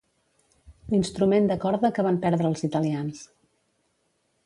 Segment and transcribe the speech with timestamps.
[0.93, 3.25] L'instrument de corda que van perdre els italians.